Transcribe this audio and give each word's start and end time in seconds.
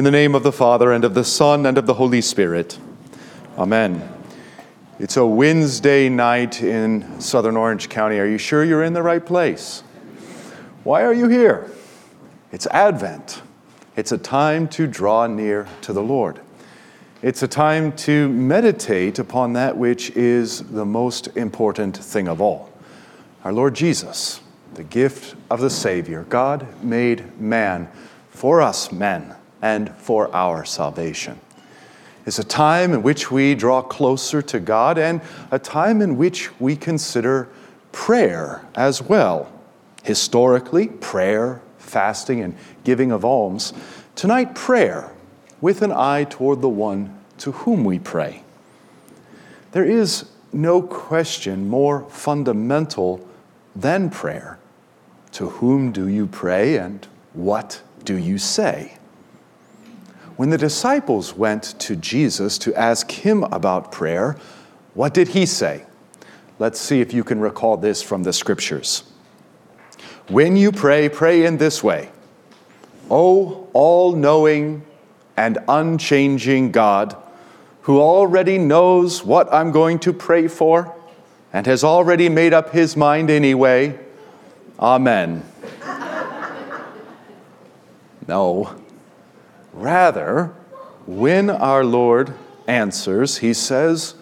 In 0.00 0.04
the 0.04 0.10
name 0.10 0.34
of 0.34 0.44
the 0.44 0.50
Father, 0.50 0.92
and 0.92 1.04
of 1.04 1.12
the 1.12 1.24
Son, 1.24 1.66
and 1.66 1.76
of 1.76 1.84
the 1.84 1.92
Holy 1.92 2.22
Spirit. 2.22 2.78
Amen. 3.58 4.10
It's 4.98 5.18
a 5.18 5.26
Wednesday 5.26 6.08
night 6.08 6.62
in 6.62 7.20
southern 7.20 7.54
Orange 7.54 7.90
County. 7.90 8.18
Are 8.18 8.24
you 8.24 8.38
sure 8.38 8.64
you're 8.64 8.82
in 8.82 8.94
the 8.94 9.02
right 9.02 9.22
place? 9.22 9.82
Why 10.84 11.04
are 11.04 11.12
you 11.12 11.28
here? 11.28 11.70
It's 12.50 12.66
Advent. 12.68 13.42
It's 13.94 14.10
a 14.10 14.16
time 14.16 14.68
to 14.68 14.86
draw 14.86 15.26
near 15.26 15.68
to 15.82 15.92
the 15.92 16.02
Lord. 16.02 16.40
It's 17.20 17.42
a 17.42 17.48
time 17.48 17.92
to 17.96 18.30
meditate 18.30 19.18
upon 19.18 19.52
that 19.52 19.76
which 19.76 20.16
is 20.16 20.62
the 20.62 20.86
most 20.86 21.26
important 21.36 21.94
thing 21.94 22.26
of 22.26 22.40
all 22.40 22.72
our 23.44 23.52
Lord 23.52 23.74
Jesus, 23.74 24.40
the 24.72 24.84
gift 24.84 25.34
of 25.50 25.60
the 25.60 25.68
Savior, 25.68 26.24
God 26.30 26.82
made 26.82 27.38
man 27.38 27.86
for 28.30 28.62
us 28.62 28.90
men 28.90 29.36
and 29.62 29.94
for 29.96 30.34
our 30.34 30.64
salvation. 30.64 31.40
It's 32.26 32.38
a 32.38 32.44
time 32.44 32.92
in 32.92 33.02
which 33.02 33.30
we 33.30 33.54
draw 33.54 33.82
closer 33.82 34.42
to 34.42 34.60
God 34.60 34.98
and 34.98 35.20
a 35.50 35.58
time 35.58 36.02
in 36.02 36.16
which 36.16 36.60
we 36.60 36.76
consider 36.76 37.48
prayer 37.92 38.64
as 38.74 39.02
well. 39.02 39.50
Historically, 40.02 40.88
prayer, 40.88 41.60
fasting, 41.78 42.40
and 42.40 42.56
giving 42.84 43.10
of 43.10 43.24
alms. 43.24 43.72
Tonight, 44.14 44.54
prayer 44.54 45.12
with 45.60 45.82
an 45.82 45.92
eye 45.92 46.24
toward 46.24 46.60
the 46.60 46.68
one 46.68 47.18
to 47.38 47.52
whom 47.52 47.84
we 47.84 47.98
pray. 47.98 48.42
There 49.72 49.84
is 49.84 50.30
no 50.52 50.82
question 50.82 51.68
more 51.68 52.08
fundamental 52.10 53.26
than 53.74 54.10
prayer. 54.10 54.58
To 55.32 55.48
whom 55.48 55.92
do 55.92 56.08
you 56.08 56.26
pray 56.26 56.76
and 56.76 57.06
what 57.32 57.82
do 58.04 58.16
you 58.16 58.38
say? 58.38 58.98
When 60.40 60.48
the 60.48 60.56
disciples 60.56 61.36
went 61.36 61.78
to 61.80 61.94
Jesus 61.94 62.56
to 62.60 62.74
ask 62.74 63.10
him 63.10 63.44
about 63.52 63.92
prayer, 63.92 64.38
what 64.94 65.12
did 65.12 65.28
he 65.28 65.44
say? 65.44 65.84
Let's 66.58 66.80
see 66.80 67.02
if 67.02 67.12
you 67.12 67.24
can 67.24 67.40
recall 67.40 67.76
this 67.76 68.02
from 68.02 68.22
the 68.22 68.32
scriptures. 68.32 69.02
When 70.28 70.56
you 70.56 70.72
pray, 70.72 71.10
pray 71.10 71.44
in 71.44 71.58
this 71.58 71.84
way 71.84 72.08
O 73.10 73.68
all 73.74 74.16
knowing 74.16 74.82
and 75.36 75.58
unchanging 75.68 76.72
God, 76.72 77.14
who 77.82 78.00
already 78.00 78.56
knows 78.56 79.22
what 79.22 79.52
I'm 79.52 79.72
going 79.72 79.98
to 79.98 80.12
pray 80.14 80.48
for 80.48 80.96
and 81.52 81.66
has 81.66 81.84
already 81.84 82.30
made 82.30 82.54
up 82.54 82.70
his 82.70 82.96
mind 82.96 83.28
anyway, 83.28 84.00
Amen. 84.78 85.44
no. 88.26 88.80
Rather, 89.72 90.52
when 91.06 91.50
our 91.50 91.84
Lord 91.84 92.34
answers, 92.66 93.38
he 93.38 93.54
says, 93.54 94.14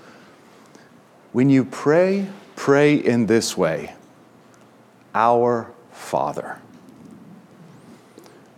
When 1.32 1.50
you 1.50 1.64
pray, 1.64 2.28
pray 2.56 2.94
in 2.94 3.26
this 3.26 3.56
way 3.56 3.94
Our 5.14 5.70
Father. 5.92 6.58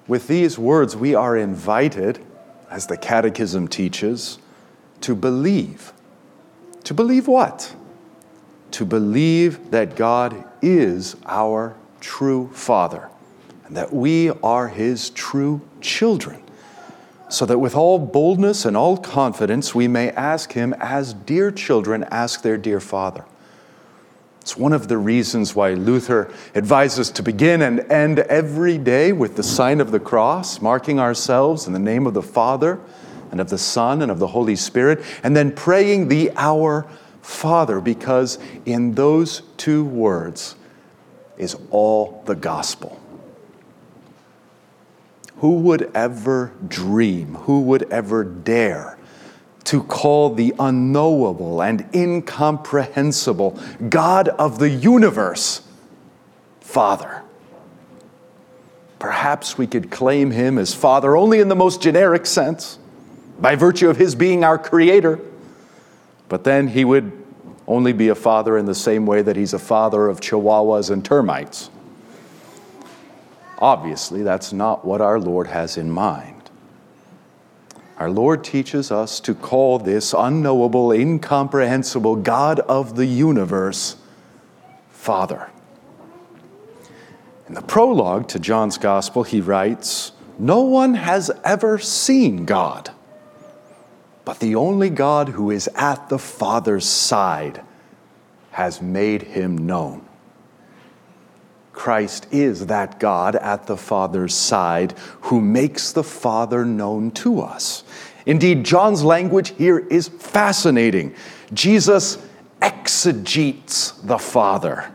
With 0.06 0.26
these 0.26 0.58
words, 0.58 0.96
we 0.96 1.14
are 1.14 1.36
invited, 1.36 2.24
as 2.68 2.86
the 2.88 2.96
Catechism 2.96 3.68
teaches, 3.68 4.38
to 5.02 5.14
believe. 5.14 5.92
To 6.84 6.94
believe 6.94 7.28
what? 7.28 7.74
To 8.72 8.84
believe 8.84 9.70
that 9.70 9.94
God 9.94 10.44
is 10.60 11.16
our 11.26 11.76
true 12.00 12.50
Father 12.52 13.08
and 13.64 13.76
that 13.76 13.92
we 13.92 14.30
are 14.42 14.68
His 14.68 15.10
true 15.10 15.60
children 15.80 16.42
so 17.30 17.46
that 17.46 17.58
with 17.58 17.74
all 17.74 17.98
boldness 17.98 18.64
and 18.64 18.76
all 18.76 18.96
confidence 18.96 19.74
we 19.74 19.88
may 19.88 20.10
ask 20.10 20.52
Him 20.52 20.74
as 20.78 21.14
dear 21.14 21.50
children 21.50 22.04
ask 22.10 22.42
their 22.42 22.56
dear 22.56 22.80
Father. 22.80 23.24
It's 24.40 24.56
one 24.56 24.72
of 24.72 24.88
the 24.88 24.98
reasons 24.98 25.54
why 25.54 25.74
Luther 25.74 26.32
advises 26.54 27.10
to 27.10 27.22
begin 27.22 27.62
and 27.62 27.80
end 27.80 28.18
every 28.20 28.78
day 28.78 29.12
with 29.12 29.36
the 29.36 29.42
sign 29.42 29.80
of 29.80 29.90
the 29.92 30.00
cross, 30.00 30.60
marking 30.60 30.98
ourselves 30.98 31.66
in 31.66 31.72
the 31.72 31.78
name 31.78 32.06
of 32.06 32.14
the 32.14 32.22
Father 32.22 32.80
and 33.30 33.40
of 33.40 33.48
the 33.48 33.58
Son 33.58 34.02
and 34.02 34.10
of 34.10 34.18
the 34.18 34.26
Holy 34.26 34.56
Spirit, 34.56 35.04
and 35.22 35.36
then 35.36 35.52
praying 35.52 36.08
the 36.08 36.32
Our 36.36 36.86
Father, 37.22 37.80
because 37.80 38.38
in 38.66 38.94
those 38.94 39.42
two 39.56 39.84
words 39.84 40.56
is 41.38 41.56
all 41.70 42.22
the 42.26 42.34
gospel. 42.34 42.99
Who 45.40 45.54
would 45.60 45.90
ever 45.94 46.52
dream, 46.66 47.34
who 47.34 47.62
would 47.62 47.90
ever 47.90 48.24
dare 48.24 48.98
to 49.64 49.82
call 49.82 50.34
the 50.34 50.54
unknowable 50.58 51.62
and 51.62 51.88
incomprehensible 51.94 53.58
God 53.88 54.28
of 54.28 54.58
the 54.58 54.68
universe 54.68 55.62
Father? 56.60 57.22
Perhaps 58.98 59.56
we 59.56 59.66
could 59.66 59.90
claim 59.90 60.30
him 60.30 60.58
as 60.58 60.74
Father 60.74 61.16
only 61.16 61.40
in 61.40 61.48
the 61.48 61.56
most 61.56 61.80
generic 61.80 62.26
sense, 62.26 62.78
by 63.40 63.54
virtue 63.54 63.88
of 63.88 63.96
his 63.96 64.14
being 64.14 64.44
our 64.44 64.58
Creator. 64.58 65.18
But 66.28 66.44
then 66.44 66.68
he 66.68 66.84
would 66.84 67.12
only 67.66 67.94
be 67.94 68.08
a 68.08 68.14
father 68.14 68.58
in 68.58 68.66
the 68.66 68.74
same 68.74 69.06
way 69.06 69.22
that 69.22 69.36
he's 69.36 69.54
a 69.54 69.58
father 69.58 70.06
of 70.06 70.20
chihuahuas 70.20 70.90
and 70.90 71.02
termites. 71.02 71.70
Obviously, 73.60 74.22
that's 74.22 74.52
not 74.52 74.84
what 74.84 75.00
our 75.00 75.20
Lord 75.20 75.48
has 75.48 75.76
in 75.76 75.90
mind. 75.90 76.50
Our 77.98 78.10
Lord 78.10 78.42
teaches 78.42 78.90
us 78.90 79.20
to 79.20 79.34
call 79.34 79.78
this 79.78 80.14
unknowable, 80.16 80.90
incomprehensible 80.90 82.16
God 82.16 82.60
of 82.60 82.96
the 82.96 83.04
universe 83.04 83.96
Father. 84.90 85.50
In 87.46 87.54
the 87.54 87.60
prologue 87.62 88.28
to 88.28 88.38
John's 88.38 88.78
Gospel, 88.78 89.22
he 89.22 89.42
writes, 89.42 90.12
No 90.38 90.60
one 90.62 90.94
has 90.94 91.30
ever 91.44 91.78
seen 91.78 92.46
God, 92.46 92.90
but 94.24 94.38
the 94.38 94.54
only 94.54 94.88
God 94.88 95.30
who 95.30 95.50
is 95.50 95.68
at 95.74 96.08
the 96.08 96.18
Father's 96.18 96.86
side 96.86 97.62
has 98.52 98.80
made 98.80 99.22
him 99.22 99.66
known. 99.66 100.06
Christ 101.72 102.26
is 102.30 102.66
that 102.66 102.98
God 103.00 103.36
at 103.36 103.66
the 103.66 103.76
Father's 103.76 104.34
side 104.34 104.94
who 105.22 105.40
makes 105.40 105.92
the 105.92 106.04
Father 106.04 106.64
known 106.64 107.10
to 107.12 107.40
us. 107.40 107.84
Indeed, 108.26 108.64
John's 108.64 109.02
language 109.02 109.50
here 109.56 109.78
is 109.78 110.08
fascinating. 110.08 111.14
Jesus 111.52 112.18
exegetes 112.60 113.92
the 114.02 114.18
Father, 114.18 114.92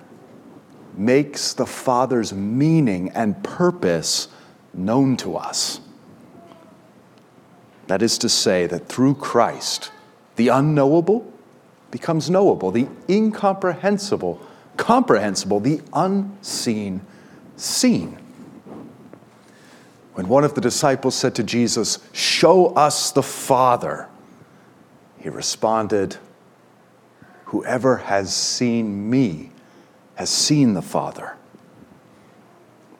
makes 0.95 1.53
the 1.53 1.65
Father's 1.65 2.33
meaning 2.33 3.09
and 3.09 3.43
purpose 3.43 4.27
known 4.73 5.17
to 5.17 5.35
us. 5.37 5.79
That 7.87 8.01
is 8.01 8.17
to 8.19 8.29
say, 8.29 8.67
that 8.67 8.87
through 8.87 9.15
Christ, 9.15 9.91
the 10.35 10.49
unknowable 10.49 11.31
becomes 11.91 12.29
knowable, 12.29 12.71
the 12.71 12.87
incomprehensible 13.09 14.41
comprehensible, 14.77 15.59
the 15.59 15.81
unseen 15.93 17.01
seen. 17.55 18.17
When 20.13 20.27
one 20.27 20.43
of 20.43 20.55
the 20.55 20.61
disciples 20.61 21.15
said 21.15 21.35
to 21.35 21.43
Jesus, 21.43 21.99
Show 22.13 22.67
us 22.67 23.11
the 23.11 23.23
Father, 23.23 24.07
he 25.19 25.29
responded, 25.29 26.17
Whoever 27.45 27.97
has 27.97 28.33
seen 28.33 29.09
me 29.09 29.51
has 30.15 30.29
seen 30.29 30.73
the 30.73 30.81
Father. 30.81 31.35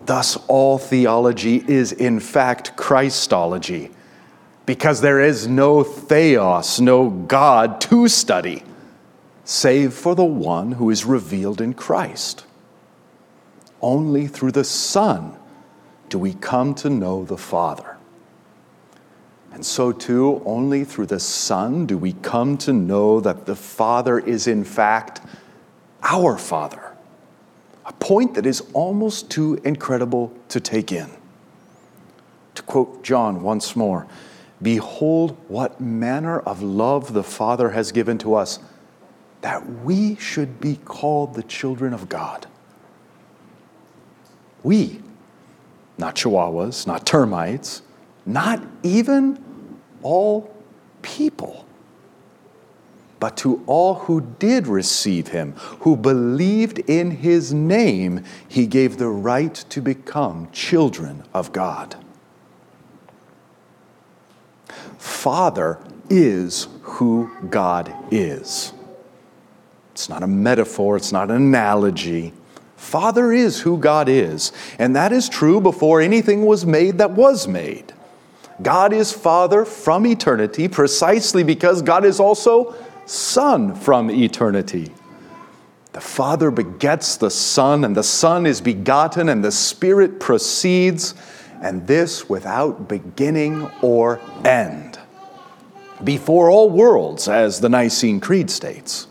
Thus, 0.05 0.37
all 0.47 0.77
theology 0.77 1.63
is 1.67 1.91
in 1.91 2.19
fact 2.19 2.75
Christology, 2.75 3.91
because 4.65 5.01
there 5.01 5.21
is 5.21 5.47
no 5.47 5.83
theos, 5.83 6.79
no 6.79 7.09
God 7.09 7.81
to 7.81 8.07
study 8.07 8.63
save 9.45 9.93
for 9.93 10.15
the 10.15 10.25
one 10.25 10.73
who 10.73 10.89
is 10.89 11.05
revealed 11.05 11.61
in 11.61 11.73
Christ. 11.73 12.45
Only 13.81 14.27
through 14.27 14.51
the 14.51 14.63
Son 14.63 15.37
do 16.09 16.17
we 16.17 16.33
come 16.33 16.73
to 16.75 16.89
know 16.89 17.23
the 17.23 17.37
Father. 17.37 17.97
And 19.53 19.65
so, 19.65 19.93
too, 19.93 20.41
only 20.45 20.83
through 20.83 21.05
the 21.05 21.19
Son 21.19 21.85
do 21.85 21.97
we 21.97 22.13
come 22.13 22.57
to 22.57 22.73
know 22.73 23.21
that 23.21 23.45
the 23.45 23.55
Father 23.55 24.19
is, 24.19 24.47
in 24.47 24.65
fact, 24.65 25.21
our 26.03 26.37
Father. 26.37 26.81
A 27.85 27.93
point 27.93 28.33
that 28.33 28.45
is 28.45 28.63
almost 28.73 29.29
too 29.29 29.61
incredible 29.63 30.33
to 30.49 30.59
take 30.59 30.91
in. 30.91 31.09
To 32.55 32.63
quote 32.63 33.03
John 33.03 33.43
once 33.43 33.75
more 33.75 34.07
Behold, 34.61 35.37
what 35.47 35.79
manner 35.79 36.39
of 36.39 36.63
love 36.63 37.13
the 37.13 37.23
Father 37.23 37.69
has 37.69 37.91
given 37.91 38.17
to 38.17 38.33
us 38.33 38.59
that 39.45 39.63
we 39.83 40.15
should 40.15 40.59
be 40.59 40.75
called 40.85 41.35
the 41.35 41.43
children 41.43 41.93
of 41.93 42.09
God. 42.09 42.47
We, 44.63 45.01
not 45.99 46.15
chihuahuas, 46.15 46.87
not 46.87 47.05
termites, 47.05 47.83
not 48.25 48.63
even 48.81 49.37
all 50.01 50.51
people, 51.03 51.67
but 53.19 53.37
to 53.37 53.63
all 53.67 53.93
who 53.93 54.21
did 54.39 54.65
receive 54.65 55.27
him, 55.27 55.51
who 55.81 55.95
believed 55.95 56.79
in 56.79 57.11
his 57.11 57.53
name, 57.53 58.23
he 58.47 58.65
gave 58.65 58.97
the 58.97 59.09
right 59.09 59.53
to 59.53 59.79
become 59.79 60.49
children 60.53 61.23
of 61.35 61.51
God. 61.51 61.95
Father 64.97 65.77
is 66.09 66.67
who 66.81 67.29
God 67.51 67.93
is. 68.09 68.73
It's 69.95 70.09
not 70.09 70.23
a 70.23 70.27
metaphor, 70.27 70.97
it's 70.97 71.13
not 71.13 71.31
an 71.31 71.37
analogy. 71.37 72.33
Father 72.75 73.31
is 73.31 73.61
who 73.61 73.77
God 73.77 74.09
is, 74.09 74.51
and 74.77 74.93
that 74.93 75.13
is 75.13 75.29
true 75.29 75.61
before 75.61 76.01
anything 76.01 76.45
was 76.45 76.65
made 76.65 76.97
that 76.97 77.11
was 77.11 77.47
made. 77.47 77.93
God 78.61 78.91
is 78.91 79.13
Father 79.13 79.63
from 79.63 80.05
eternity 80.05 80.67
precisely 80.67 81.45
because 81.45 81.81
God 81.81 82.03
is 82.03 82.19
also 82.19 82.75
Son 83.05 83.73
from 83.73 84.11
eternity. 84.11 84.91
The 85.93 86.01
Father 86.01 86.51
begets 86.51 87.15
the 87.15 87.31
Son, 87.31 87.85
and 87.85 87.95
the 87.95 88.03
Son 88.03 88.45
is 88.45 88.59
begotten, 88.59 89.29
and 89.29 89.41
the 89.41 89.51
Spirit 89.53 90.19
proceeds, 90.19 91.15
and 91.61 91.87
this 91.87 92.27
without 92.27 92.89
beginning 92.89 93.71
or 93.81 94.19
end. 94.43 94.99
Before 96.03 96.49
all 96.49 96.69
worlds, 96.69 97.29
as 97.29 97.61
the 97.61 97.69
Nicene 97.69 98.19
Creed 98.19 98.51
states. 98.51 99.07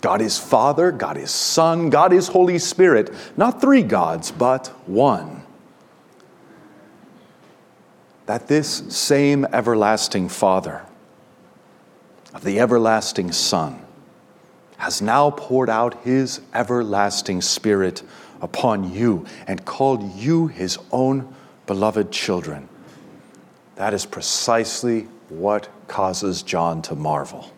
God 0.00 0.22
is 0.22 0.38
Father, 0.38 0.92
God 0.92 1.16
is 1.16 1.30
Son, 1.30 1.90
God 1.90 2.12
is 2.12 2.28
Holy 2.28 2.58
Spirit, 2.58 3.12
not 3.36 3.60
three 3.60 3.82
gods, 3.82 4.30
but 4.30 4.68
one. 4.88 5.42
That 8.26 8.46
this 8.46 8.82
same 8.88 9.44
everlasting 9.52 10.28
Father, 10.28 10.82
of 12.32 12.44
the 12.44 12.60
everlasting 12.60 13.32
Son, 13.32 13.80
has 14.78 15.02
now 15.02 15.30
poured 15.30 15.68
out 15.68 16.02
his 16.04 16.40
everlasting 16.54 17.42
Spirit 17.42 18.02
upon 18.40 18.94
you 18.94 19.26
and 19.46 19.64
called 19.66 20.14
you 20.14 20.46
his 20.46 20.78
own 20.90 21.34
beloved 21.66 22.10
children. 22.10 22.68
That 23.74 23.92
is 23.92 24.06
precisely 24.06 25.08
what 25.28 25.68
causes 25.88 26.42
John 26.42 26.80
to 26.82 26.94
marvel. 26.94 27.50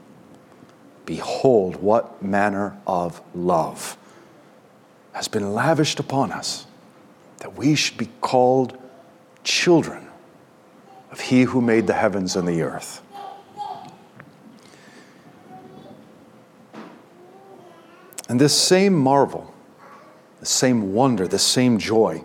Behold, 1.13 1.77
what 1.77 2.23
manner 2.23 2.75
of 2.87 3.21
love 3.35 3.99
has 5.13 5.29
been 5.29 5.53
lavished 5.53 6.01
upon 6.01 6.33
us, 6.33 6.65
that 7.41 7.55
we 7.55 7.75
should 7.75 7.99
be 7.99 8.09
called 8.23 8.79
children 9.45 10.07
of 11.11 11.21
He 11.21 11.43
who 11.43 11.61
made 11.61 11.87
the 11.87 11.93
heavens 11.93 12.35
and 12.35 12.49
the 12.49 12.63
earth. 12.63 13.03
And 18.31 18.41
this 18.41 18.59
same 18.59 18.95
marvel, 18.95 19.53
the 20.41 20.47
same 20.47 20.95
wonder, 20.95 21.29
the 21.29 21.39
same 21.39 21.77
joy 21.77 22.25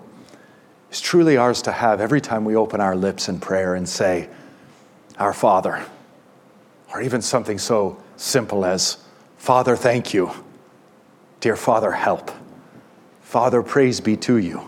is 0.90 1.02
truly 1.02 1.36
ours 1.36 1.62
to 1.64 1.74
have 1.74 2.00
every 2.00 2.22
time 2.22 2.46
we 2.46 2.56
open 2.56 2.80
our 2.80 2.96
lips 2.96 3.28
in 3.28 3.42
prayer 3.42 3.76
and 3.76 3.90
say, 3.90 4.30
Our 5.20 5.34
Father, 5.34 5.84
or 6.94 7.02
even 7.02 7.22
something 7.22 7.58
so 7.58 8.02
simple 8.18 8.66
as, 8.66 8.98
Father, 9.38 9.76
thank 9.76 10.14
you. 10.14 10.32
Dear 11.40 11.56
Father, 11.56 11.92
help. 11.92 12.32
Father, 13.22 13.62
praise 13.62 14.02
be 14.02 14.18
to 14.18 14.38
you. 14.38 14.62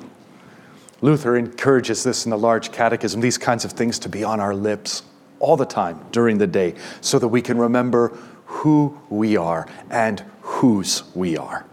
Luther 1.01 1.35
encourages 1.35 2.03
this 2.03 2.25
in 2.25 2.29
the 2.29 2.37
large 2.37 2.71
catechism, 2.71 3.21
these 3.21 3.37
kinds 3.37 3.65
of 3.65 3.71
things 3.71 3.99
to 3.99 4.09
be 4.09 4.23
on 4.23 4.39
our 4.39 4.53
lips 4.53 5.03
all 5.39 5.57
the 5.57 5.65
time 5.65 6.05
during 6.11 6.37
the 6.37 6.47
day 6.47 6.75
so 7.01 7.17
that 7.19 7.29
we 7.29 7.41
can 7.41 7.57
remember 7.57 8.09
who 8.45 8.99
we 9.09 9.37
are 9.37 9.67
and 9.89 10.23
whose 10.41 11.03
we 11.15 11.37
are. 11.37 11.65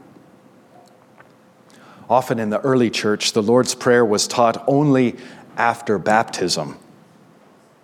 Often 2.09 2.39
in 2.39 2.51
the 2.51 2.61
early 2.61 2.89
church, 2.89 3.33
the 3.33 3.43
Lord's 3.43 3.75
Prayer 3.75 4.05
was 4.05 4.29
taught 4.29 4.63
only 4.69 5.17
after 5.57 5.99
baptism. 5.99 6.79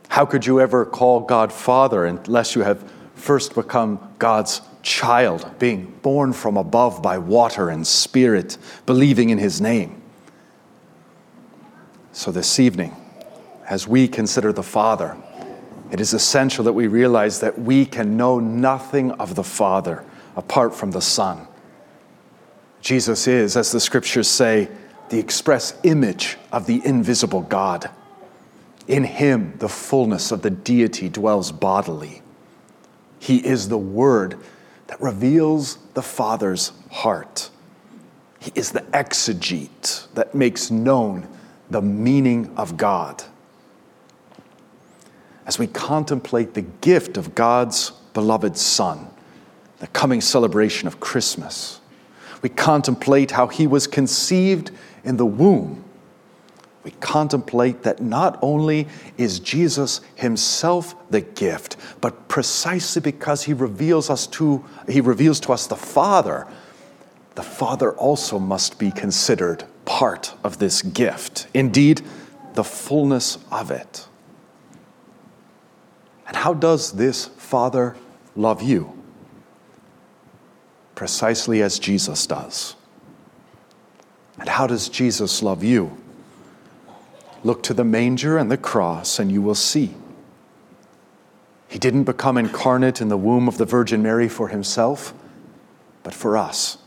How 0.08 0.24
could 0.24 0.46
you 0.46 0.60
ever 0.60 0.84
call 0.84 1.20
God 1.20 1.52
Father 1.52 2.04
unless 2.04 2.54
you 2.54 2.62
have 2.62 2.88
first 3.22 3.54
become 3.54 4.00
God's 4.18 4.60
child, 4.82 5.48
being 5.60 5.86
born 6.02 6.32
from 6.32 6.56
above 6.56 7.00
by 7.00 7.18
water 7.18 7.68
and 7.68 7.86
spirit, 7.86 8.58
believing 8.84 9.30
in 9.30 9.38
his 9.38 9.60
name. 9.60 10.02
So, 12.10 12.32
this 12.32 12.58
evening, 12.58 12.96
as 13.68 13.86
we 13.86 14.08
consider 14.08 14.52
the 14.52 14.64
Father, 14.64 15.16
it 15.92 16.00
is 16.00 16.12
essential 16.12 16.64
that 16.64 16.72
we 16.72 16.88
realize 16.88 17.38
that 17.40 17.60
we 17.60 17.86
can 17.86 18.16
know 18.16 18.40
nothing 18.40 19.12
of 19.12 19.36
the 19.36 19.44
Father 19.44 20.04
apart 20.34 20.74
from 20.74 20.90
the 20.90 21.00
Son. 21.00 21.46
Jesus 22.80 23.28
is, 23.28 23.56
as 23.56 23.70
the 23.70 23.78
scriptures 23.78 24.28
say, 24.28 24.68
the 25.10 25.20
express 25.20 25.78
image 25.84 26.38
of 26.50 26.66
the 26.66 26.84
invisible 26.84 27.42
God. 27.42 27.88
In 28.88 29.04
him, 29.04 29.54
the 29.58 29.68
fullness 29.68 30.32
of 30.32 30.42
the 30.42 30.50
deity 30.50 31.08
dwells 31.08 31.52
bodily. 31.52 32.22
He 33.22 33.36
is 33.36 33.68
the 33.68 33.78
Word 33.78 34.36
that 34.88 35.00
reveals 35.00 35.76
the 35.94 36.02
Father's 36.02 36.72
heart. 36.90 37.50
He 38.40 38.50
is 38.56 38.72
the 38.72 38.80
exegete 38.80 40.12
that 40.14 40.34
makes 40.34 40.72
known 40.72 41.28
the 41.70 41.80
meaning 41.80 42.52
of 42.56 42.76
God. 42.76 43.22
As 45.46 45.56
we 45.56 45.68
contemplate 45.68 46.54
the 46.54 46.62
gift 46.62 47.16
of 47.16 47.36
God's 47.36 47.92
beloved 48.12 48.56
Son, 48.56 49.06
the 49.78 49.86
coming 49.86 50.20
celebration 50.20 50.88
of 50.88 50.98
Christmas, 50.98 51.80
we 52.42 52.48
contemplate 52.48 53.30
how 53.30 53.46
he 53.46 53.68
was 53.68 53.86
conceived 53.86 54.72
in 55.04 55.16
the 55.16 55.26
womb 55.26 55.84
we 56.84 56.90
contemplate 56.92 57.84
that 57.84 58.00
not 58.00 58.38
only 58.42 58.88
is 59.16 59.38
Jesus 59.38 60.00
himself 60.16 60.94
the 61.10 61.20
gift, 61.20 61.76
but 62.00 62.28
precisely 62.28 63.00
because 63.00 63.44
he 63.44 63.52
reveals 63.52 64.10
us 64.10 64.26
to 64.28 64.64
he 64.88 65.00
reveals 65.00 65.38
to 65.40 65.52
us 65.52 65.66
the 65.66 65.76
Father, 65.76 66.46
the 67.34 67.42
Father 67.42 67.92
also 67.92 68.38
must 68.38 68.78
be 68.78 68.90
considered 68.90 69.64
part 69.84 70.34
of 70.42 70.58
this 70.58 70.82
gift. 70.82 71.46
Indeed, 71.54 72.02
the 72.54 72.64
fullness 72.64 73.38
of 73.50 73.70
it. 73.70 74.06
And 76.26 76.36
how 76.36 76.54
does 76.54 76.92
this 76.92 77.26
Father 77.26 77.96
love 78.34 78.62
you? 78.62 78.98
Precisely 80.94 81.62
as 81.62 81.78
Jesus 81.78 82.26
does. 82.26 82.74
And 84.38 84.48
how 84.48 84.66
does 84.66 84.88
Jesus 84.88 85.42
love 85.42 85.62
you? 85.62 86.01
Look 87.44 87.62
to 87.64 87.74
the 87.74 87.84
manger 87.84 88.38
and 88.38 88.50
the 88.50 88.56
cross, 88.56 89.18
and 89.18 89.32
you 89.32 89.42
will 89.42 89.54
see. 89.54 89.94
He 91.68 91.78
didn't 91.78 92.04
become 92.04 92.36
incarnate 92.36 93.00
in 93.00 93.08
the 93.08 93.16
womb 93.16 93.48
of 93.48 93.58
the 93.58 93.64
Virgin 93.64 94.02
Mary 94.02 94.28
for 94.28 94.48
himself, 94.48 95.14
but 96.02 96.14
for 96.14 96.36
us. 96.36 96.78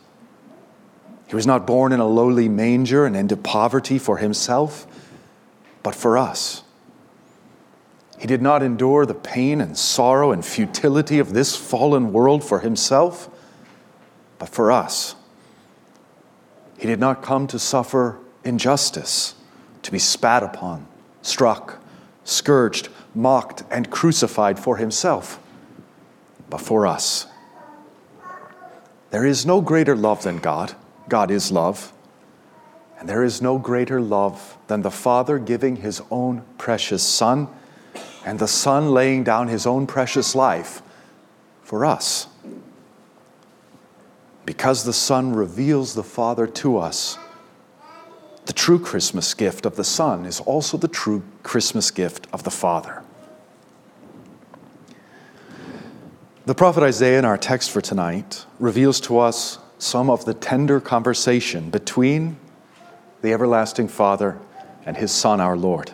He 1.27 1.35
was 1.35 1.47
not 1.47 1.65
born 1.65 1.91
in 1.91 1.99
a 1.99 2.07
lowly 2.07 2.47
manger 2.47 3.05
and 3.05 3.15
into 3.15 3.35
poverty 3.35 3.97
for 3.97 4.17
himself, 4.17 4.85
but 5.81 5.95
for 5.95 6.17
us. 6.17 6.63
He 8.19 8.27
did 8.27 8.41
not 8.41 8.63
endure 8.63 9.05
the 9.05 9.13
pain 9.13 9.59
and 9.59 9.77
sorrow 9.77 10.31
and 10.31 10.45
futility 10.45 11.19
of 11.19 11.33
this 11.33 11.55
fallen 11.55 12.13
world 12.13 12.43
for 12.43 12.59
himself, 12.59 13.29
but 14.37 14.49
for 14.49 14.71
us. 14.71 15.15
He 16.77 16.87
did 16.87 16.99
not 16.99 17.21
come 17.23 17.47
to 17.47 17.59
suffer 17.59 18.19
injustice 18.43 19.35
to 19.85 19.91
be 19.91 19.99
spat 19.99 20.41
upon, 20.41 20.87
struck, 21.21 21.79
scourged, 22.23 22.89
mocked, 23.13 23.63
and 23.69 23.91
crucified 23.91 24.59
for 24.59 24.77
himself, 24.77 25.39
but 26.49 26.59
for 26.59 26.87
us. 26.87 27.27
There 29.11 29.25
is 29.25 29.45
no 29.45 29.61
greater 29.61 29.95
love 29.95 30.23
than 30.23 30.39
God. 30.39 30.73
God 31.07 31.29
is 31.29 31.51
love. 31.51 31.93
And 32.99 33.07
there 33.07 33.23
is 33.23 33.43
no 33.43 33.59
greater 33.59 34.01
love 34.01 34.57
than 34.65 34.81
the 34.81 34.89
Father 34.89 35.37
giving 35.37 35.75
his 35.77 36.01
own 36.09 36.43
precious 36.57 37.03
Son 37.03 37.47
and 38.25 38.39
the 38.39 38.47
Son 38.47 38.89
laying 38.89 39.23
down 39.23 39.49
his 39.49 39.67
own 39.67 39.85
precious 39.85 40.33
life 40.33 40.81
for 41.61 41.85
us. 41.85 42.27
Because 44.47 44.83
the 44.83 44.93
Son 44.93 45.33
reveals 45.35 45.93
the 45.93 46.03
Father 46.03 46.47
to 46.47 46.79
us, 46.79 47.19
the 48.45 48.53
true 48.53 48.79
Christmas 48.79 49.33
gift 49.33 49.65
of 49.65 49.75
the 49.75 49.83
Son 49.83 50.25
is 50.25 50.39
also 50.41 50.77
the 50.77 50.87
true 50.87 51.23
Christmas 51.43 51.91
gift 51.91 52.27
of 52.31 52.43
the 52.43 52.51
Father. 52.51 53.03
The 56.45 56.53
prophet 56.53 56.83
Isaiah 56.83 57.17
in 57.17 57.25
our 57.25 57.39
text 57.39 57.71
for 57.71 57.81
tonight 57.81 58.45
reveals 58.59 58.99
to 59.01 59.17
us 59.17 59.57
some 59.79 60.11
of 60.11 60.25
the 60.25 60.33
tender 60.35 60.79
conversation 60.79 61.71
between 61.71 62.37
the 63.23 63.33
everlasting 63.33 63.87
Father 63.87 64.37
and 64.85 64.95
his 64.95 65.11
Son, 65.11 65.41
our 65.41 65.57
Lord. 65.57 65.91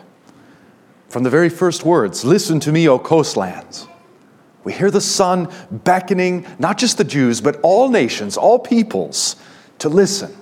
From 1.08 1.22
the 1.22 1.30
very 1.30 1.48
first 1.48 1.84
words, 1.84 2.24
listen 2.24 2.60
to 2.60 2.72
me, 2.72 2.86
O 2.86 2.98
coastlands. 2.98 3.88
We 4.64 4.74
hear 4.74 4.90
the 4.90 5.00
Son 5.00 5.50
beckoning 5.70 6.46
not 6.58 6.76
just 6.76 6.98
the 6.98 7.04
Jews, 7.04 7.40
but 7.40 7.58
all 7.62 7.88
nations, 7.88 8.36
all 8.36 8.58
peoples 8.58 9.36
to 9.78 9.88
listen. 9.88 10.36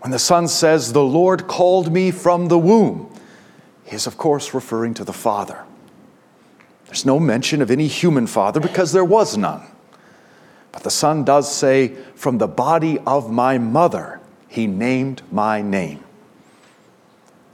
When 0.00 0.10
the 0.10 0.18
Son 0.18 0.48
says, 0.48 0.92
The 0.92 1.02
Lord 1.02 1.46
called 1.46 1.92
me 1.92 2.10
from 2.10 2.48
the 2.48 2.58
womb, 2.58 3.12
he 3.84 3.96
is, 3.96 4.06
of 4.06 4.18
course, 4.18 4.54
referring 4.54 4.94
to 4.94 5.04
the 5.04 5.12
Father. 5.12 5.64
There's 6.86 7.04
no 7.04 7.18
mention 7.18 7.60
of 7.60 7.70
any 7.70 7.86
human 7.86 8.26
father 8.26 8.60
because 8.60 8.92
there 8.92 9.04
was 9.04 9.36
none. 9.36 9.62
But 10.72 10.82
the 10.84 10.90
Son 10.90 11.24
does 11.24 11.52
say, 11.52 11.88
From 12.14 12.38
the 12.38 12.48
body 12.48 12.98
of 13.06 13.30
my 13.30 13.58
mother, 13.58 14.20
he 14.48 14.66
named 14.66 15.22
my 15.30 15.60
name. 15.60 16.02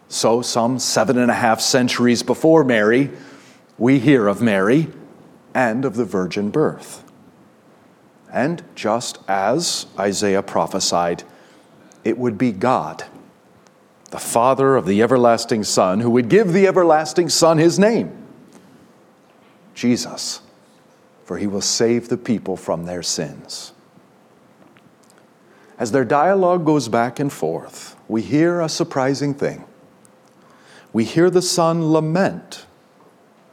So, 0.09 0.43
some 0.43 0.79
seven 0.79 1.19
and 1.19 1.31
a 1.31 1.35
half 1.35 1.61
centuries 1.61 2.23
before 2.23 2.63
Mary, 2.63 3.11
we 3.79 3.99
hear 3.99 4.29
of 4.29 4.41
Mary 4.41 4.89
and 5.55 5.85
of 5.85 5.97
the 5.97 6.05
virgin 6.05 6.51
birth. 6.51 7.03
And 8.33 8.63
just 8.75 9.19
as 9.27 9.87
Isaiah 9.99 10.43
prophesied, 10.43 11.25
it 12.05 12.19
would 12.19 12.39
be 12.39 12.53
God, 12.53 13.05
the 14.11 14.19
Father 14.19 14.77
of 14.77 14.87
the 14.87 15.03
everlasting 15.03 15.65
Son, 15.65 16.01
who 16.01 16.11
would 16.11 16.29
give 16.29 16.53
the 16.53 16.67
everlasting 16.67 17.29
Son 17.29 17.59
his 17.59 17.79
name 17.79 18.17
Jesus, 19.75 20.41
for 21.25 21.39
he 21.39 21.47
will 21.47 21.61
save 21.61 22.09
the 22.09 22.17
people 22.17 22.57
from 22.57 22.85
their 22.85 23.03
sins. 23.03 23.73
As 25.79 25.91
their 25.91 26.05
dialogue 26.05 26.65
goes 26.65 26.87
back 26.87 27.19
and 27.19 27.33
forth, 27.33 27.97
we 28.07 28.23
hear 28.23 28.61
a 28.61 28.69
surprising 28.69 29.35
thing. 29.35 29.65
We 30.93 31.03
hear 31.05 31.29
the 31.31 31.43
Son 31.43 31.93
lament 31.93 32.67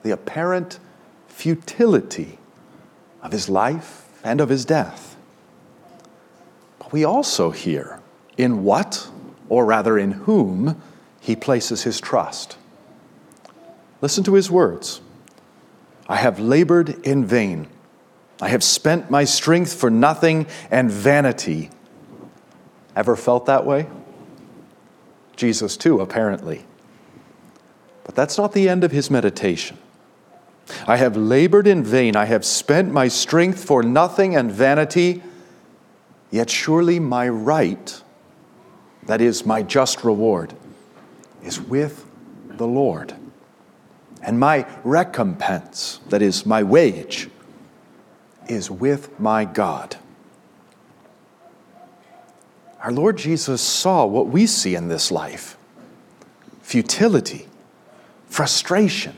the 0.03 0.11
apparent 0.11 0.79
futility 1.27 2.37
of 3.21 3.31
his 3.31 3.49
life 3.49 4.07
and 4.23 4.41
of 4.41 4.49
his 4.49 4.65
death. 4.65 5.15
But 6.79 6.91
we 6.91 7.03
also 7.03 7.51
hear 7.51 8.00
in 8.37 8.63
what, 8.63 9.09
or 9.49 9.65
rather 9.65 9.97
in 9.97 10.11
whom, 10.11 10.81
he 11.19 11.35
places 11.35 11.83
his 11.83 11.99
trust. 11.99 12.57
Listen 14.01 14.23
to 14.23 14.33
his 14.33 14.49
words 14.49 15.01
I 16.07 16.17
have 16.17 16.39
labored 16.39 16.89
in 17.05 17.25
vain. 17.25 17.67
I 18.41 18.49
have 18.49 18.63
spent 18.63 19.11
my 19.11 19.23
strength 19.23 19.73
for 19.73 19.89
nothing 19.89 20.47
and 20.71 20.91
vanity. 20.91 21.69
Ever 22.95 23.15
felt 23.15 23.45
that 23.45 23.65
way? 23.65 23.87
Jesus, 25.35 25.77
too, 25.77 26.01
apparently. 26.01 26.65
But 28.03 28.15
that's 28.15 28.37
not 28.37 28.53
the 28.53 28.67
end 28.67 28.83
of 28.83 28.91
his 28.91 29.09
meditation. 29.09 29.77
I 30.87 30.97
have 30.97 31.15
labored 31.15 31.67
in 31.67 31.83
vain. 31.83 32.15
I 32.15 32.25
have 32.25 32.43
spent 32.43 32.91
my 32.91 33.07
strength 33.07 33.63
for 33.63 33.83
nothing 33.83 34.35
and 34.35 34.51
vanity. 34.51 35.21
Yet 36.29 36.49
surely 36.49 36.99
my 36.99 37.29
right, 37.29 38.01
that 39.05 39.21
is, 39.21 39.45
my 39.45 39.63
just 39.63 40.03
reward, 40.03 40.53
is 41.43 41.59
with 41.59 42.05
the 42.47 42.67
Lord. 42.67 43.13
And 44.21 44.39
my 44.39 44.67
recompense, 44.83 45.99
that 46.09 46.21
is, 46.21 46.45
my 46.45 46.63
wage, 46.63 47.29
is 48.47 48.69
with 48.69 49.19
my 49.19 49.45
God. 49.45 49.97
Our 52.81 52.91
Lord 52.91 53.17
Jesus 53.17 53.61
saw 53.61 54.05
what 54.05 54.27
we 54.27 54.45
see 54.45 54.75
in 54.75 54.87
this 54.87 55.11
life 55.11 55.57
futility, 56.61 57.47
frustration, 58.27 59.15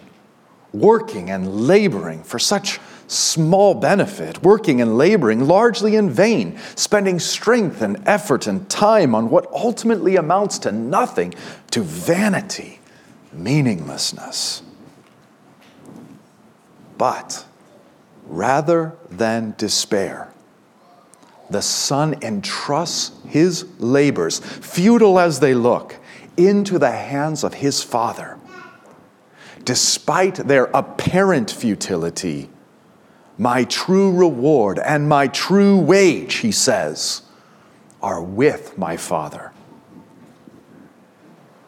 working 0.74 1.30
and 1.30 1.68
laboring 1.68 2.24
for 2.24 2.40
such 2.40 2.80
small 3.08 3.74
benefit, 3.74 4.42
working 4.44 4.82
and 4.82 4.98
laboring 4.98 5.48
largely 5.48 5.96
in 5.96 6.10
vain, 6.10 6.58
spending 6.76 7.20
strength 7.20 7.82
and 7.82 8.02
effort 8.08 8.48
and 8.48 8.70
time 8.70 9.14
on 9.14 9.30
what 9.30 9.48
ultimately 9.52 10.16
amounts 10.16 10.60
to 10.60 10.72
nothing, 10.72 11.34
to 11.72 11.82
vanity, 11.82 12.80
meaninglessness. 13.32 14.62
But 16.98 17.46
rather 18.26 18.96
than 19.10 19.56
despair, 19.58 20.32
the 21.50 21.62
Son 21.62 22.16
entrusts 22.22 23.12
his 23.28 23.66
labors, 23.80 24.40
futile 24.40 25.20
as 25.20 25.40
they 25.40 25.54
look, 25.54 25.98
into 26.38 26.80
the 26.80 26.92
hands 26.92 27.44
of 27.44 27.56
his 27.56 27.84
Father 27.84 28.40
despite 29.66 30.36
their 30.36 30.66
apparent 30.74 31.50
futility, 31.50 32.50
my 33.38 33.64
true 33.64 34.12
reward 34.12 34.80
and 34.80 35.10
my 35.10 35.28
true 35.28 35.78
wage, 35.78 36.36
he 36.36 36.52
says, 36.52 37.24
are 38.02 38.22
with 38.22 38.78
my 38.78 38.98
Father. 38.98 39.52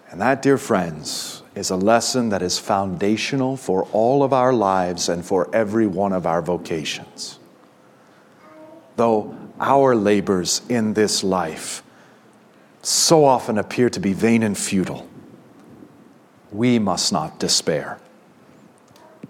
And 0.10 0.22
that, 0.22 0.42
dear 0.42 0.58
friends, 0.58 1.44
is 1.56 1.70
a 1.70 1.76
lesson 1.76 2.30
that 2.30 2.42
is 2.42 2.60
foundational 2.60 3.58
for 3.58 3.84
all 3.92 4.24
of 4.24 4.34
our 4.34 4.54
lives 4.54 5.10
and 5.10 5.26
for 5.26 5.54
every 5.56 5.88
one 5.88 6.14
of 6.14 6.26
our 6.26 6.42
vocations. 6.42 7.40
Though 8.98 9.36
our 9.60 9.96
labors 9.96 10.62
in 10.70 10.94
this 10.94 11.24
life 11.24 11.82
so 12.82 13.26
often 13.26 13.58
appear 13.58 13.90
to 13.90 14.00
be 14.00 14.14
vain 14.14 14.44
and 14.44 14.58
futile, 14.58 15.08
we 16.52 16.78
must 16.80 17.12
not 17.12 17.40
despair, 17.40 18.00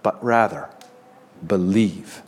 but 0.04 0.24
rather 0.24 0.70
believe 1.48 2.22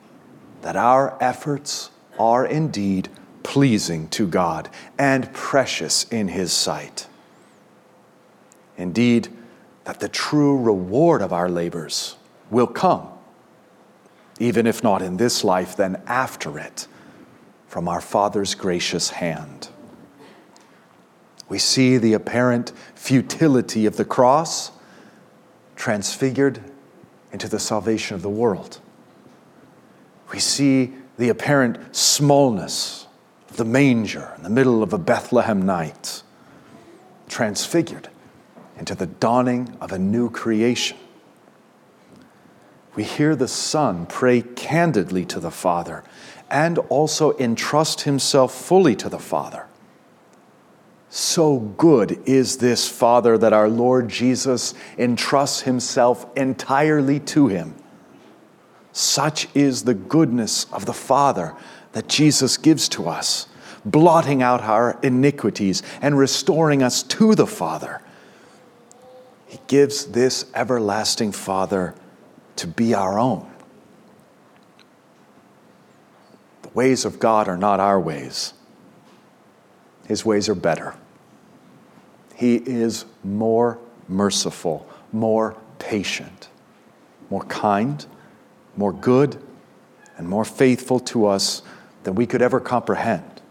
that 0.68 0.76
our 0.76 1.18
efforts 1.22 1.92
are 2.20 2.46
indeed 2.46 3.08
pleasing 3.42 4.06
to 4.10 4.28
God 4.28 4.70
and 4.98 5.32
precious 5.32 6.04
in 6.12 6.28
His 6.28 6.52
sight. 6.52 7.08
Indeed, 8.76 9.30
that 9.86 10.02
the 10.02 10.10
true 10.10 10.58
reward 10.58 11.22
of 11.22 11.32
our 11.32 11.48
labors 11.48 12.18
will 12.50 12.68
come, 12.68 13.08
even 14.42 14.68
if 14.68 14.84
not 14.84 15.02
in 15.02 15.16
this 15.16 15.42
life, 15.46 15.74
then 15.78 16.02
after 16.06 16.60
it, 16.60 16.86
from 17.70 17.88
our 17.88 18.02
Father's 18.02 18.54
gracious 18.54 19.12
hand. 19.12 19.70
We 21.48 21.60
see 21.60 21.96
the 21.96 22.12
apparent 22.12 22.74
futility 22.94 23.86
of 23.86 23.96
the 23.96 24.04
cross 24.04 24.72
transfigured 25.78 26.60
into 27.32 27.48
the 27.48 27.58
salvation 27.58 28.16
of 28.16 28.22
the 28.22 28.30
world. 28.30 28.82
We 30.32 30.40
see 30.40 30.94
the 31.18 31.30
apparent 31.30 31.96
smallness 31.96 33.08
of 33.50 33.58
the 33.58 33.66
manger 33.66 34.34
in 34.38 34.44
the 34.44 34.50
middle 34.50 34.84
of 34.84 34.94
a 34.94 34.98
Bethlehem 34.98 35.66
night, 35.66 36.22
transfigured 37.28 38.10
into 38.78 38.94
the 38.94 39.08
dawning 39.08 39.76
of 39.82 39.92
a 39.92 40.00
new 40.00 40.30
creation. 40.30 40.98
We 42.96 43.04
hear 43.04 43.36
the 43.36 43.48
Son 43.48 44.06
pray 44.08 44.42
candidly 44.42 45.26
to 45.26 45.40
the 45.40 45.52
Father 45.52 46.04
and 46.50 46.80
also 46.90 47.38
entrust 47.38 48.02
himself 48.02 48.54
fully 48.54 48.96
to 48.96 49.10
the 49.10 49.20
Father. 49.20 49.68
So 51.10 51.60
good 51.60 52.20
is 52.26 52.58
this 52.58 52.90
Father 52.90 53.38
that 53.38 53.54
our 53.54 53.70
Lord 53.70 54.10
Jesus 54.10 54.74
entrusts 54.98 55.62
himself 55.62 56.26
entirely 56.36 57.20
to 57.22 57.48
him. 57.48 57.76
Such 58.98 59.48
is 59.54 59.84
the 59.84 59.94
goodness 59.94 60.66
of 60.74 60.88
the 60.88 60.94
Father 60.94 61.56
that 61.92 62.08
Jesus 62.08 62.58
gives 62.58 62.90
to 62.90 63.08
us, 63.08 63.46
blotting 63.86 64.42
out 64.42 64.62
our 64.62 64.98
iniquities 65.04 65.84
and 66.02 66.18
restoring 66.18 66.82
us 66.82 67.04
to 67.04 67.36
the 67.36 67.46
Father. 67.46 68.02
He 69.46 69.60
gives 69.68 70.08
this 70.08 70.48
everlasting 70.56 71.32
Father 71.32 71.94
to 72.56 72.66
be 72.66 72.96
our 72.96 73.20
own. 73.20 73.48
The 76.64 76.70
ways 76.70 77.06
of 77.06 77.20
God 77.20 77.48
are 77.48 77.56
not 77.56 77.80
our 77.80 78.00
ways. 78.00 78.56
His 80.08 80.26
ways 80.26 80.50
are 80.50 80.56
better. 80.56 80.96
He 82.34 82.56
is 82.56 83.06
more 83.24 83.78
merciful, 84.08 84.90
more 85.12 85.56
patient, 85.78 86.50
more 87.30 87.44
kind, 87.44 88.04
more 88.78 88.94
good, 88.94 89.44
and 90.18 90.30
more 90.30 90.46
faithful 90.46 91.00
to 91.00 91.26
us 91.26 91.62
than 92.04 92.16
we 92.16 92.26
could 92.26 92.42
ever 92.42 92.60
comprehend. 92.60 93.42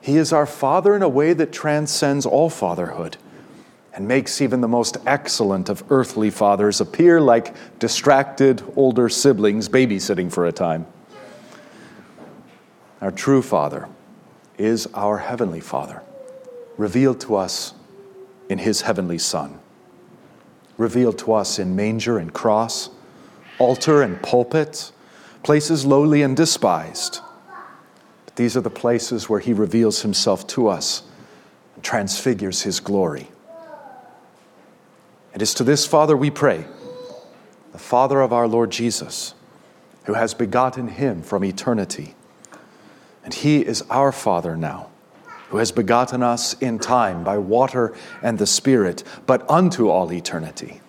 He 0.00 0.16
is 0.16 0.32
our 0.32 0.46
Father 0.46 0.96
in 0.96 1.02
a 1.02 1.08
way 1.08 1.32
that 1.34 1.52
transcends 1.52 2.26
all 2.26 2.50
fatherhood 2.50 3.16
and 3.92 4.08
makes 4.08 4.40
even 4.40 4.60
the 4.60 4.68
most 4.68 4.96
excellent 5.06 5.68
of 5.68 5.84
earthly 5.90 6.30
fathers 6.30 6.80
appear 6.80 7.20
like 7.20 7.54
distracted 7.78 8.62
older 8.76 9.08
siblings 9.08 9.68
babysitting 9.68 10.32
for 10.32 10.46
a 10.46 10.52
time. 10.52 10.86
Our 13.00 13.10
true 13.10 13.42
Father 13.42 13.88
is 14.58 14.86
our 14.94 15.18
Heavenly 15.18 15.60
Father, 15.60 16.02
revealed 16.76 17.20
to 17.22 17.36
us 17.36 17.74
in 18.48 18.58
His 18.58 18.82
Heavenly 18.82 19.18
Son. 19.18 19.58
revealed 20.76 21.18
to 21.18 21.34
us 21.34 21.58
in 21.58 21.76
manger 21.76 22.16
and 22.16 22.32
cross, 22.32 22.88
altar 23.60 24.02
and 24.02 24.20
pulpit, 24.22 24.90
places 25.44 25.86
lowly 25.86 26.22
and 26.22 26.36
despised. 26.36 27.20
But 28.24 28.34
these 28.34 28.56
are 28.56 28.62
the 28.62 28.70
places 28.70 29.28
where 29.28 29.38
he 29.38 29.52
reveals 29.52 30.02
himself 30.02 30.46
to 30.48 30.66
us 30.66 31.04
and 31.76 31.84
transfigures 31.84 32.62
his 32.62 32.80
glory. 32.80 33.28
It 35.34 35.42
is 35.42 35.54
to 35.54 35.64
this 35.64 35.86
Father 35.86 36.16
we 36.16 36.30
pray, 36.30 36.64
the 37.72 37.78
Father 37.78 38.20
of 38.20 38.32
our 38.32 38.48
Lord 38.48 38.70
Jesus, 38.70 39.34
who 40.04 40.14
has 40.14 40.34
begotten 40.34 40.88
him 40.88 41.22
from 41.22 41.44
eternity. 41.44 42.16
And 43.22 43.34
he 43.34 43.60
is 43.60 43.82
our 43.90 44.10
Father 44.10 44.56
now, 44.56 44.88
who 45.50 45.58
has 45.58 45.70
begotten 45.70 46.22
us 46.22 46.54
in 46.54 46.78
time 46.78 47.22
by 47.22 47.38
water 47.38 47.94
and 48.22 48.38
the 48.38 48.46
Spirit, 48.46 49.04
but 49.26 49.48
unto 49.48 49.88
all 49.90 50.10
eternity. 50.12 50.80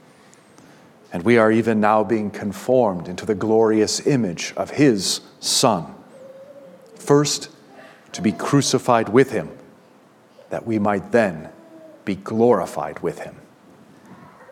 And 1.13 1.23
we 1.23 1.37
are 1.37 1.51
even 1.51 1.79
now 1.79 2.03
being 2.03 2.31
conformed 2.31 3.07
into 3.07 3.25
the 3.25 3.35
glorious 3.35 4.05
image 4.07 4.53
of 4.55 4.71
his 4.71 5.21
Son. 5.39 5.93
First, 6.95 7.49
to 8.13 8.21
be 8.21 8.31
crucified 8.31 9.09
with 9.09 9.31
him, 9.31 9.49
that 10.49 10.65
we 10.65 10.79
might 10.79 11.11
then 11.11 11.49
be 12.05 12.15
glorified 12.15 12.99
with 12.99 13.19
him. 13.19 13.35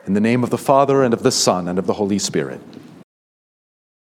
In 0.06 0.14
the 0.14 0.22
name 0.22 0.44
of 0.44 0.50
the 0.50 0.58
Father, 0.58 1.04
and 1.04 1.14
of 1.14 1.24
the 1.24 1.32
Son, 1.32 1.68
and 1.68 1.78
of 1.78 1.86
the 1.86 1.94
Holy 1.94 2.20
Spirit. 2.20 2.62